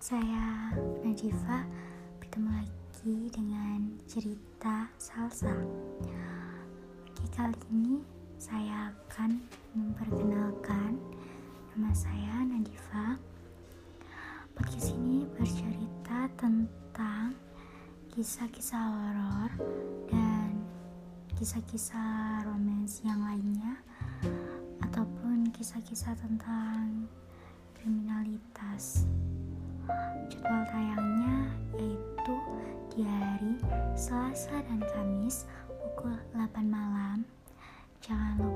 [0.00, 0.72] Saya
[1.04, 1.60] Nadifa
[2.16, 5.52] bertemu lagi dengan cerita salsa.
[7.04, 8.00] Oke, kali ini
[8.40, 9.44] saya akan
[9.76, 10.96] memperkenalkan
[11.76, 13.20] nama saya Nadifa.
[14.56, 17.36] Podcast ini bercerita tentang
[18.16, 19.52] kisah-kisah horor
[20.08, 20.64] dan
[21.36, 23.76] kisah-kisah romans yang lainnya
[24.80, 27.04] ataupun kisah-kisah tentang
[27.76, 29.04] kriminalitas.
[30.30, 32.34] Jadwal tayangnya yaitu
[32.94, 33.58] di hari
[33.98, 37.26] Selasa dan Kamis pukul 8 malam.
[37.98, 38.49] Jangan lupa